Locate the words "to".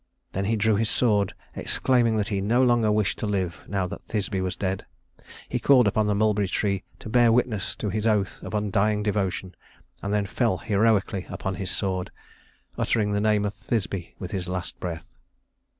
3.19-3.27, 6.97-7.07, 7.75-7.89